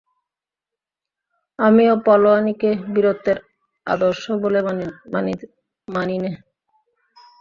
[1.59, 3.37] আমিও পালোয়ানিকে বীরত্বের
[3.87, 4.59] আদর্শ বলে
[5.87, 6.31] মানি নে।